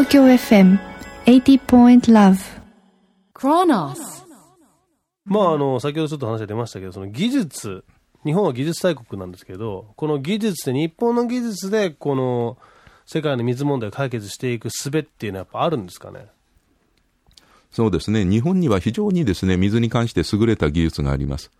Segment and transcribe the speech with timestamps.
[0.00, 0.24] 東京
[1.26, 2.38] FM80.love
[3.34, 4.24] クロノス
[5.26, 7.84] まあ、あの、先ほどちょっと話が出ましたけど、その技術、
[8.24, 12.56] 日本は技術大国なんですけど、この技術で、日本の技術で、この、
[13.04, 16.28] 世界の水問題を解決していく術っていうのはやっぱあるんですかね？
[17.70, 18.24] そうですね。
[18.24, 21.50] 日本には非常にですね、水に関して優れた技術があります。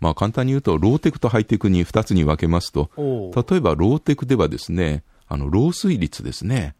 [0.00, 6.74] まあ簡単に言うと、ローテクとハイテクに2つに分けますと、例えばローテクではですね、あの、漏水率ですね。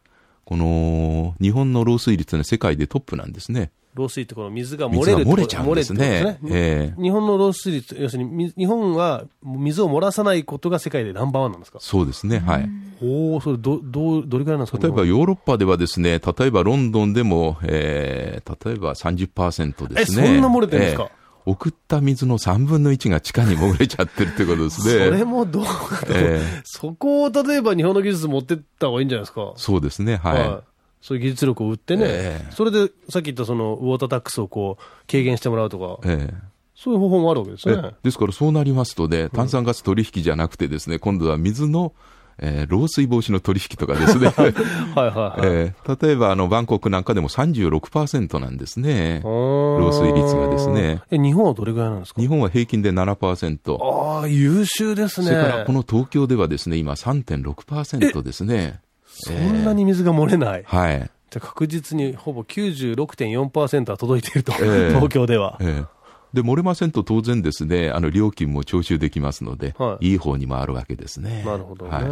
[0.45, 3.70] この、日本の漏水率は世界でトップなんですね。
[3.95, 6.38] 漏水ってこの水が漏れる漏れちゃうんですね。
[6.41, 11.78] すねえー、日本の漏水率、要するに日本は水を漏らさないことが世界でナンバーワンなんですか？
[11.80, 12.68] そうですね、はい。
[13.02, 14.78] おおそれど、ど、どれくらいなんですか？
[14.82, 20.23] 例えばヨーロッパではですね、例えばロンドンでも、えー、例えば30%ですね。
[20.23, 25.05] え、そんな漏れてるんですか、えー送った水の3分の1が地下に潜れちゃってるってことですね。
[25.06, 25.65] それもどう、
[26.09, 29.52] えー、そこを例えば日本の技術持ってった方がいいんじゃないですか？
[29.57, 30.48] そうですね、はい。
[30.48, 30.60] はい
[31.02, 36.35] そういう技術力を売ってね、えー、それでさっき言ったそのウォータータックスをこう軽減してもらうとか、えー、
[36.76, 37.96] そういう方法もあるわけですね。
[38.04, 41.93] ですからそうなりますとね、炭酸ガス取引じゃなくてですね、今度は水の
[42.38, 44.29] えー、漏水防止の取引とかですね。
[44.37, 44.52] はい
[44.95, 45.41] はいはい。
[45.45, 49.21] えー、例えば、あの、バンコクなんかでも36%なんですね。
[49.25, 51.03] 漏水率がですね。
[51.10, 52.21] え、日本はどれぐらいなんですか？
[52.21, 53.77] 日本は平均で7%。
[53.83, 55.27] ああ、優秀ですね。
[55.29, 58.80] それから、この東京ではですね、今3.6%ですね。
[59.07, 60.63] そんなに水が漏れない。
[60.66, 61.10] はい。
[61.30, 65.56] じゃ確実にほぼ96.4%は届いていると、えー、東京では。
[65.60, 65.87] えー
[66.33, 71.43] で、漏れませんと当然ですね、あの、料金も徴収できますので、はい、いい方に回るわけですね。
[71.44, 71.91] なるほどね。
[71.91, 72.05] はい、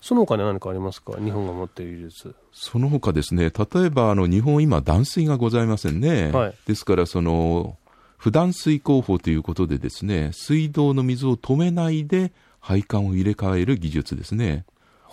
[0.00, 1.14] その他に何かありますか？
[1.18, 2.34] 日本が持っている技術。
[2.52, 6.30] その他ですね、例えば、あの、日本今断水がございませんね。
[6.30, 7.78] はい、ですから、その、
[8.18, 14.64] 不断水工法ということでですね、水道の水を止めないで配管を入れ替える技術ですね。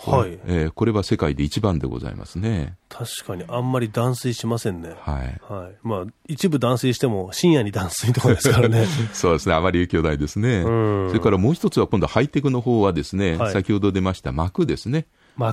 [0.05, 0.39] はい。
[0.45, 2.77] えー、これは世界で一番でございますね。
[2.87, 4.95] 確かにあんまり断水しませんね。
[4.99, 5.41] はい。
[5.51, 5.75] はい。
[5.83, 8.85] まあ、一部断水しても深夜に断水とかですからね。
[9.13, 9.55] そうですね。
[9.55, 10.63] あまり影響ないですね。
[10.63, 15.05] それからもう一つは今度ハイテクの方はですね、はい、先ほど出ました膜ですね。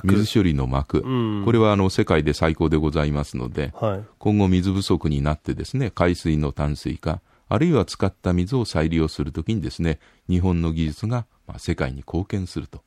[0.03, 1.01] 水処理の膜、
[1.45, 12.81] これはあの世界で最高でございますので、はい、今後水不足になってですね、海水の淡水化、あるいは使った水を再利用するときにですね、日本の技術がまあ世界に貢献すると。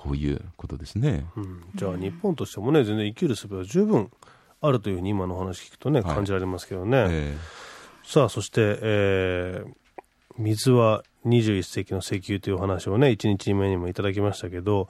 [0.00, 4.10] こういうことですね、うん、じゃあ日本としてもね全然生きる術は十分
[4.62, 7.36] あるというふうに今の話聞くとね感じられますけどね、はいえ。
[8.04, 9.72] ー、さあそして、えー、
[10.38, 14.88] 水は21世紀の石油というお話をね1日目にもいただきましたけど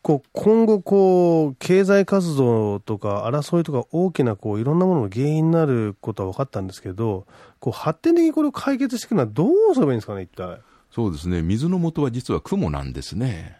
[0.00, 7.26] こう今後こう経済活動とか争いとか大きなこういろんなものの原因になることは分かったんですけど
[7.58, 10.60] こう発展的にこれを解決していくのはどうすればいいんですかね一体。
[10.90, 11.42] そうですね。
[11.42, 13.59] 水の元は実は雲なんですね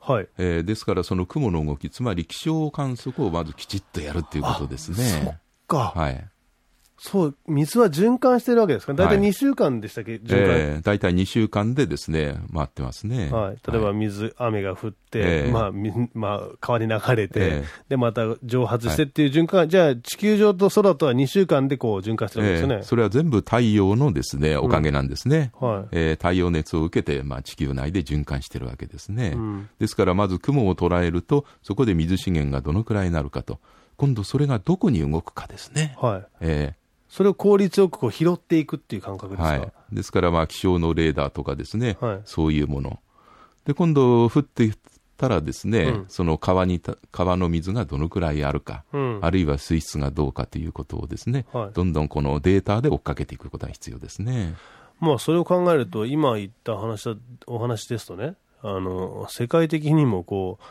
[0.00, 4.96] はいえー、ですから、その雲の動き、つまり気象観測をまずきちっとやるということですね。
[5.24, 5.92] そっか。
[5.94, 6.28] はい。
[7.02, 8.92] そう、水は循環してるわけですか？
[8.92, 10.38] 大体2週間でしたっけ、はい、循環。
[10.38, 13.30] えー、大体2週間でですね、回ってますね。
[13.32, 13.58] はい。
[13.72, 25.52] 例えば水、はい、雨が降って、えー、まあ、まあ、川に流れて、えー、で、また蒸発してっていう循環、はい、じゃあ地球上と空とは2週間でこう循環してるんですよね、えー、それは全部太陽のですね、おかげなんですね。
[25.60, 25.88] うん、はい。
[25.92, 29.32] えー、太陽熱を受けて、まあ、地球内で循環してるわけですね。
[29.36, 33.58] うん、ですから、まず雲を捉えると、そこで水資源がどのくらいになるかと。
[33.96, 35.94] 今度それがどこに動くかですね。
[36.00, 36.26] はい。
[36.40, 36.79] えー
[37.10, 43.00] それを効率よくこう拾っていくっていう感覚ですか、はい、ですから、まあ、気象のレーダーとかですね、はい、そういうもの。
[43.66, 44.70] で、今度、降って
[45.16, 54.54] たらですね、うん、その川に、川の水がどのくらいあるか、うん、あるいは水質がどうかということをですね、はい、どんどんこのデータで追っかけていくことが必要ですね。
[55.00, 57.16] まあ、それを考えると、今言った話
[57.48, 60.64] お話ですとね、あの、世界的にもこう、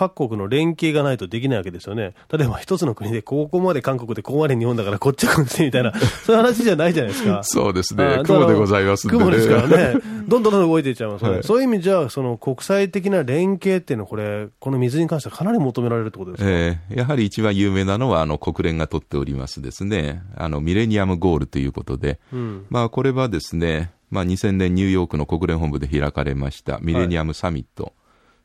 [0.00, 2.14] 各国の連携がないとできないわけですよね。
[2.32, 5.92] 例えば一つの国でここまで韓国でここまで日本だからこっちはこっちみたいな、
[6.24, 7.40] そういう話じゃないじゃないですか。
[7.42, 8.22] そうですね。
[8.24, 10.00] 雲でございますんで、ね、雲ですからね。
[10.26, 27.84] どんどんどん動いていっちゃいますね、はい、そういう意味じゃ、その国際的な連携っていうのはこれ、この水に関してはかなり求められるってことですか、えー、やはり一番有名なのは、あの、国連が取っておりますですね、あの、ミレニアムゴールということで、うん、まあ、これはですね、まあ、2000年ニューヨークの国連本部で開かれましたミレニアムサミット。
[27.84, 27.92] はい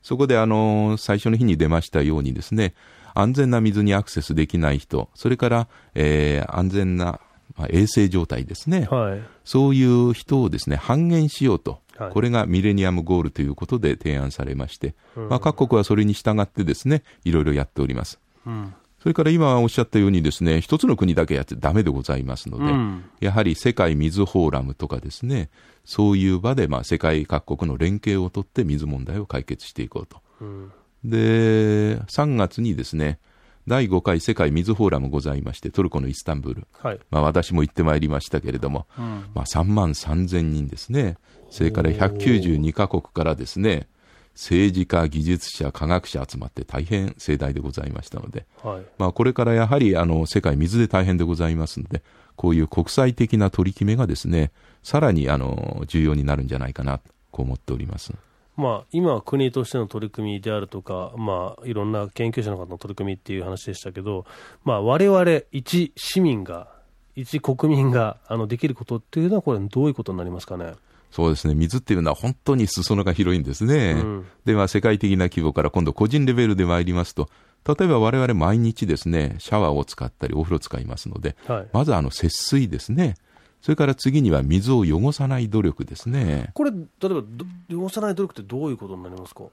[0.05, 2.75] そこであの、最初の日に出ましたようにですね、
[3.15, 7.19] 安全な水にアクセスできない人、それから、えー、安全な、
[7.57, 11.79] まあ、衛生状態ですね、はい、そういう人をですね、半減しようと。
[11.97, 18.19] はい、これがミレニアムゴールということで提案されまして、うん、まあ、各国はそれに従ってですね、いろいろやっております。
[18.45, 18.75] うん
[19.05, 25.51] それから今おっしゃったようにですね、一つの国だけやってダメでございますので、うん、やはり世界水フォーラムとかですね、
[25.83, 30.23] そういう場でまあ世界各国の連携をとって水問題を解決していこうと。
[30.41, 30.71] うん、
[31.03, 33.19] で、3月にですね、
[33.67, 36.67] 第5回世界水フォーラムございまして、トルコのイスタンブール。
[36.81, 41.17] はい、まあ私も行ってまいりましたけれども、うん、まあ3万3000人ですね。
[41.51, 43.87] それから192カ国からですね、
[44.35, 52.03] 政治家、技術者、科学者集まって大変盛大でございましたので、はい、まあこれからやはりあの世界水で大変でございますので、
[52.35, 54.51] こういう国際的な取り決めがですね、
[54.83, 56.99] さらにあの重要になるんじゃないかな、
[57.31, 58.13] こう思っております。
[58.57, 64.25] まあ、今は国としての取り組みであるとか、まあ、いろんな研究者の方の取り組みっていう話でしたけど、
[64.63, 66.69] まあ、我々一市民が、
[67.15, 70.73] 一国民があのできることっていうのは、これ、どういうことになりますかね？
[71.15, 73.94] そうですね、水っていうのは本当に裾野が広いんですね。
[73.94, 77.29] うん、で、まあ、世界的な規模から今度個人レベルで参りますと、
[77.65, 83.15] 例えば我々毎日ですね、シャワーを使ったりお風呂使いますので、はい、まずあの節水ですね。
[83.62, 86.51] それから次には水を汚さない努力ですね。
[86.53, 87.23] これ、例えば
[87.71, 89.44] 汚さない努力ってどういうことになりますか？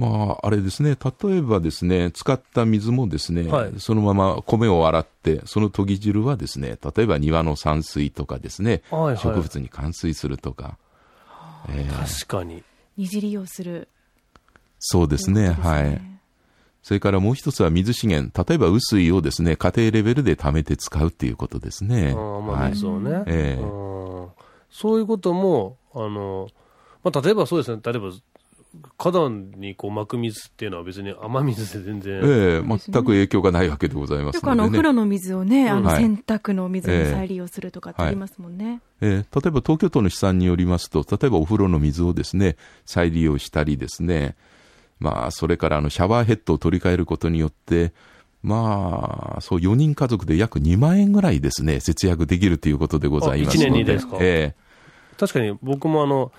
[0.00, 10.78] まあ、あれですね、例えばですね、使った水もですね、はい、そのまま米を洗って、その研ぎ汁はですね、例えば庭の散水とかですね、はいはい、植物に灌水するとか。
[11.68, 12.64] えー、確かに。
[12.96, 13.88] 二次利用する。
[14.78, 15.68] そうですね、すね。
[15.68, 16.00] はい。
[16.82, 22.14] それからもう一つは水資源、例えば雨水をですね、家庭レベルで貯めて使うっていうことですね。
[22.16, 24.28] あまあ、水をね、はい、えー、
[24.70, 26.48] そういうことも、あの、
[27.04, 28.10] まあ、例えばそうですね、例えば、
[28.98, 32.14] 花壇にこう巻く水っていうのは別に雨水で全然。
[32.14, 38.80] ええー、全く影響がないわけでございますので、ね、よくあの、お風呂の水をね、あの、洗濯の水に再利用するとかってありますもんね。
[39.00, 42.56] えー、えー、例えば東京都の試算によりますと、例えばお風呂の水をですね、
[42.86, 44.36] 再利用したりですね、
[45.00, 47.92] まあ、それからあのシャワーヘッドを取り替えることによって、
[48.42, 53.68] まあ、そう4人家族で約2万円ぐらいですね、節約できるということでございますので。
[53.68, 56.32] 1年にですか、えー、確かに僕もあの、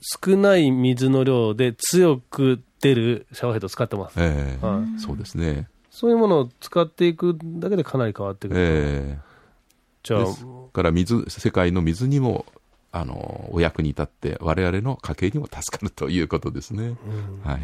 [0.00, 4.14] 少ない水の量で強く出るシャワーヘッドを使ってます。
[4.18, 5.68] えー、はい、そうですね。
[5.90, 8.60] そういうものを使っていくだけでかなり変わってくる。
[8.60, 10.24] えー、じゃあ。
[10.24, 12.44] ですから水、世界の水にも
[12.92, 16.84] あのお役に立って、われわれの家計にも助かるということですね。
[16.84, 17.60] うん、はい、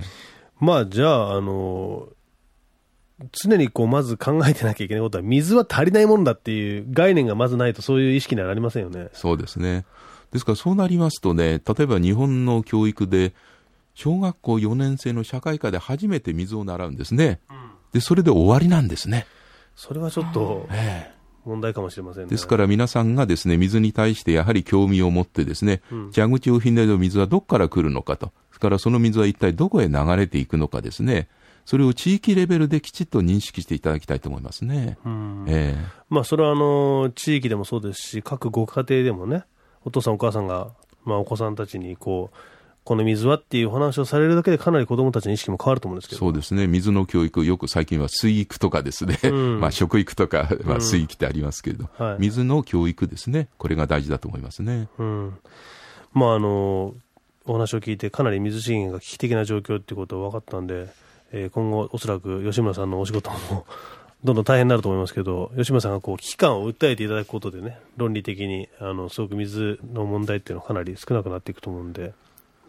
[0.60, 2.08] まあ、じゃあ、あの
[3.30, 9.08] 常にこうまず考えてなきゃいけないことは、水は足りないものだっていう概念がまずないと、そういう意識にはなりませんよね。
[9.12, 9.84] そうですね。
[10.32, 13.32] ですから、そうなりますとね、例えば日本の教育で、
[13.94, 17.40] 小学校4年生の社会科で初めて水を習うんですね。
[17.50, 19.26] うん、で、それで終わりなんですね。
[19.76, 21.22] それはちょっと、ええ。
[21.44, 31.28] 問題かもしれません、ね、ですから皆さんがですね、水に対してやはり興味を持ってですね、うん、蛇口をひねる水はどこから来るのかと、それからその水は一体どこへ流れていくのかですね、
[31.64, 34.98] それを地域レベルできちっと認識していただきたいと思いますね。
[35.46, 35.76] えー、
[36.08, 39.44] まあ、それはあの地域でもそうですし、各ご家庭でもね、
[39.84, 40.70] お父さん、お母さんが、
[41.04, 42.36] まあ、お子さんたちにこう
[42.84, 46.18] この水はっていう話をされるだけで、かなり子どもたちの意識も変わると思うんですけど。
[46.18, 54.88] そうですね、水の教育、よく最近は水育とかですね、うん、 まあ食育とか、まあ、水域ってありますけれど、うんはい、水の教育ですね、これが大事だと思いますね。
[54.98, 55.38] うん、
[56.12, 56.94] まああの
[57.44, 60.88] お話を聞いて、かなり水資源が危機的な状況っていうことは分かったんで、
[61.30, 63.64] えー、今後、おそらく吉村さんのお仕事も
[64.24, 72.12] どんどん大変になると思いますけど、吉村さんがこう危機感を訴えていただくことでね、論理的にあのすごく水の問題っていうのはかなり少なくなっていくと思うんで。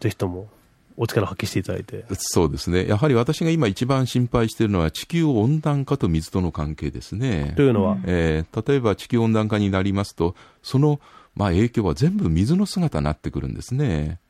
[0.00, 0.48] ぜひとも
[0.96, 7.54] お力を発揮していただいてそうですね、やはり私が今、一番心配しているのは、地球温暖化と水との関係ですね。
[7.56, 11.00] というのは、えー、例えば地球温暖化になりますと、その、
[11.34, 14.20] まあ、影響は全部水の姿になってくるんですね。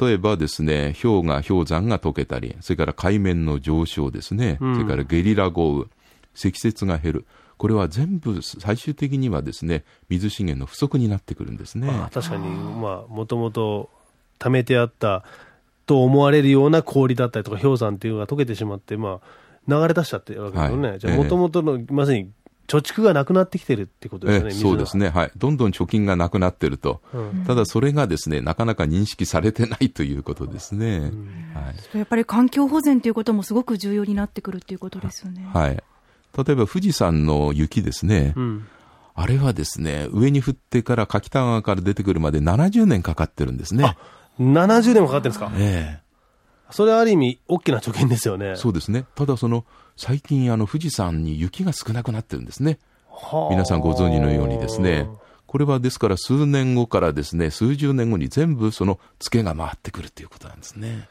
[0.00, 5.86] 例えばですね、氷が、氷山が溶けたり、それから海面の上昇ですね、うん、それからゲリラ豪雨、
[6.36, 7.26] 積雪が減る。
[7.58, 11.88] これは全部最終的にはですね、水資源の不足になってくるんですね。
[12.12, 13.90] 確かに、まあ、もともと
[14.38, 15.24] 溜めてあった
[15.86, 19.26] と思われるような氷だったりとか氷山っていうのが溶けてしまって、まあ、
[19.66, 20.88] 流れ出しちゃってるわけですよね。
[20.90, 22.30] はい、じゃあ、もともとの、まさに
[22.66, 31.28] 貯蓄がなくなってきてるってことですね、そうですね、はい、どんどん貯金がなくなってると、うん、ただそれがですねなかなか認識されてないということですね、うん。
[31.54, 35.48] はい、やっぱり環境保全ということもすごく重要になってくるということですよね。
[35.52, 35.82] はい、
[36.36, 38.66] 例えば富士山の雪ですね、うん、
[39.14, 43.96] あれはですね上に降ってから柿田川から出てくるまで70年かかってるんですね。
[44.38, 45.50] 70年もかかってるんですか？
[45.56, 46.06] ええ
[46.70, 48.56] それはある意味、大きな貯金ですよね。
[48.56, 49.04] そうですね。
[49.14, 49.64] ただ、その、
[49.96, 52.80] 最近、あの、富士山に雪が少なくなってるんですね。
[53.50, 55.08] 皆さんご存知のようにですね。
[55.46, 61.08] これはですから、数年後からですね、数十年後に全部その、付けが回ってくるということなんですね。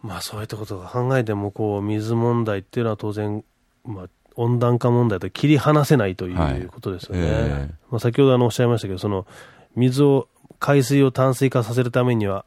[0.00, 3.44] まあ、そういったことが考えても、こう、水問題っていうのは当然、
[3.84, 7.22] まあ、温暖化問題と切り離せないということですよね。
[7.22, 9.26] はいえー、まあ、先ほどあのおっしゃいましたけど、その、
[9.76, 12.44] 水を海水を淡水化させるためには、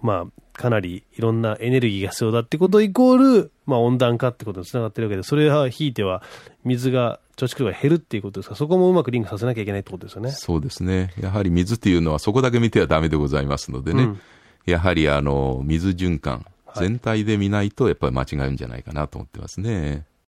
[0.00, 6.22] まあ、かなりいろんなエネルギーが必要だってことイコール、まあ、温暖化ってことにつながってるわけで、それはひいては
[6.64, 8.52] 水が、貯蓄量が減るっていうことですか？
[8.52, 10.30] ら、そこもうまくリンクさせなきゃいけないってことですよね。
[10.32, 11.14] そうですね。
[11.18, 14.20] やはり水っていうのはそこだけ見てはだめでございますのでね、うん、
[14.66, 16.44] やはりあの、水循環、
[16.76, 20.04] 全体で見ないと、やっぱり間違うんじゃないかなと思ってますね。